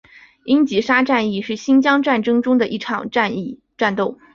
[0.45, 3.31] 英吉沙战役是新疆战争中的一场战
[3.95, 4.17] 斗。